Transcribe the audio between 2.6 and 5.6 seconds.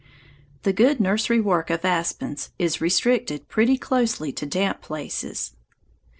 restricted pretty closely to damp places.